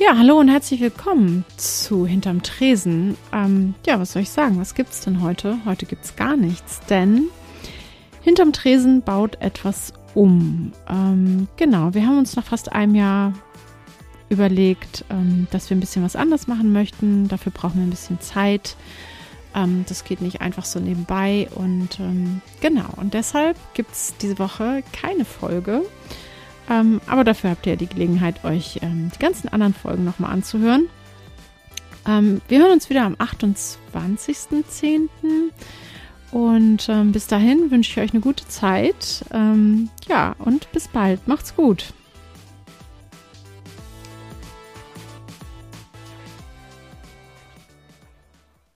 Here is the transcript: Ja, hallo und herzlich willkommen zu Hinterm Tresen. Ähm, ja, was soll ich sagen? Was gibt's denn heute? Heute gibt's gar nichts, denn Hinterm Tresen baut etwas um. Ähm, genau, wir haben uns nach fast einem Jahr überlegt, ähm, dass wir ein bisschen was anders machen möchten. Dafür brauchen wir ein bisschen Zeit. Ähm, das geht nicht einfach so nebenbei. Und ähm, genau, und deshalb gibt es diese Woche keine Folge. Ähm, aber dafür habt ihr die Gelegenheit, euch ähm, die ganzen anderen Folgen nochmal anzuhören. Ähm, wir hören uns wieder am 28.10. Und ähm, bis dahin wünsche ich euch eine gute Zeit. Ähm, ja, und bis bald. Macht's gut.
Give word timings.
Ja, 0.00 0.16
hallo 0.16 0.38
und 0.38 0.48
herzlich 0.48 0.80
willkommen 0.80 1.44
zu 1.58 2.06
Hinterm 2.06 2.42
Tresen. 2.42 3.18
Ähm, 3.34 3.74
ja, 3.86 4.00
was 4.00 4.12
soll 4.12 4.22
ich 4.22 4.30
sagen? 4.30 4.58
Was 4.58 4.74
gibt's 4.74 5.02
denn 5.02 5.20
heute? 5.20 5.58
Heute 5.66 5.84
gibt's 5.84 6.16
gar 6.16 6.38
nichts, 6.38 6.80
denn 6.88 7.26
Hinterm 8.22 8.54
Tresen 8.54 9.02
baut 9.02 9.36
etwas 9.42 9.92
um. 10.14 10.72
Ähm, 10.88 11.48
genau, 11.56 11.92
wir 11.92 12.06
haben 12.06 12.16
uns 12.16 12.34
nach 12.34 12.46
fast 12.46 12.72
einem 12.72 12.94
Jahr 12.94 13.34
überlegt, 14.30 15.04
ähm, 15.10 15.48
dass 15.50 15.68
wir 15.68 15.76
ein 15.76 15.80
bisschen 15.80 16.02
was 16.02 16.16
anders 16.16 16.46
machen 16.46 16.72
möchten. 16.72 17.28
Dafür 17.28 17.52
brauchen 17.52 17.76
wir 17.76 17.86
ein 17.86 17.90
bisschen 17.90 18.22
Zeit. 18.22 18.76
Ähm, 19.54 19.84
das 19.86 20.04
geht 20.04 20.22
nicht 20.22 20.40
einfach 20.40 20.64
so 20.64 20.80
nebenbei. 20.80 21.50
Und 21.56 22.00
ähm, 22.00 22.40
genau, 22.62 22.88
und 22.96 23.12
deshalb 23.12 23.58
gibt 23.74 23.92
es 23.92 24.14
diese 24.16 24.38
Woche 24.38 24.82
keine 24.94 25.26
Folge. 25.26 25.82
Ähm, 26.70 27.00
aber 27.06 27.24
dafür 27.24 27.50
habt 27.50 27.66
ihr 27.66 27.76
die 27.76 27.88
Gelegenheit, 27.88 28.44
euch 28.44 28.78
ähm, 28.82 29.10
die 29.14 29.18
ganzen 29.18 29.48
anderen 29.48 29.74
Folgen 29.74 30.04
nochmal 30.04 30.32
anzuhören. 30.32 30.88
Ähm, 32.06 32.40
wir 32.48 32.60
hören 32.60 32.72
uns 32.72 32.88
wieder 32.88 33.02
am 33.02 33.14
28.10. 33.14 35.08
Und 36.30 36.88
ähm, 36.88 37.12
bis 37.12 37.26
dahin 37.26 37.70
wünsche 37.72 37.90
ich 37.90 37.98
euch 37.98 38.12
eine 38.12 38.20
gute 38.20 38.46
Zeit. 38.46 39.24
Ähm, 39.32 39.90
ja, 40.08 40.36
und 40.38 40.70
bis 40.72 40.86
bald. 40.88 41.26
Macht's 41.26 41.56
gut. 41.56 41.92